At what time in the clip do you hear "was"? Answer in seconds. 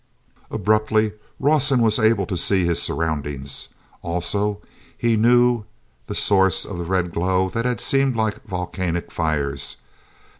1.79-1.99